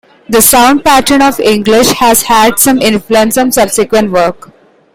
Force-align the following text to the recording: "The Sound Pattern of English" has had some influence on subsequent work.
"The 0.27 0.41
Sound 0.41 0.83
Pattern 0.83 1.21
of 1.21 1.39
English" 1.39 1.91
has 1.99 2.23
had 2.23 2.57
some 2.57 2.79
influence 2.81 3.37
on 3.37 3.51
subsequent 3.51 4.11
work. 4.11 4.51